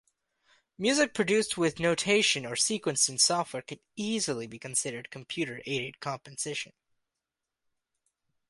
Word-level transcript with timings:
Music 0.79 1.13
produced 1.13 1.59
with 1.59 1.79
notation 1.79 2.43
or 2.43 2.55
sequencing 2.55 3.21
software 3.21 3.61
could 3.61 3.79
easily 3.95 4.47
be 4.47 4.57
considered 4.57 5.11
computer-aided 5.11 5.99
composition. 5.99 6.73